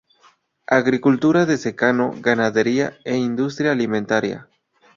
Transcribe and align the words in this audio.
Agricultura 0.79 1.45
de 1.45 1.57
secano, 1.63 2.07
ganadería 2.27 2.97
e 3.11 3.13
industria 3.17 3.71
alimentaria. 3.71 4.49